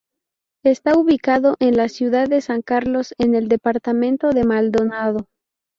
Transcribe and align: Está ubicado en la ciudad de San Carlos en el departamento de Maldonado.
Está 0.63 0.97
ubicado 0.97 1.57
en 1.59 1.77
la 1.77 1.87
ciudad 1.87 2.27
de 2.27 2.41
San 2.41 2.63
Carlos 2.63 3.13
en 3.19 3.35
el 3.35 3.47
departamento 3.47 4.31
de 4.31 4.43
Maldonado. 4.45 5.27